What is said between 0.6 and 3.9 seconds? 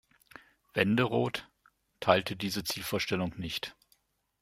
Wenderoth, teilte diese Zielvorstellung nicht.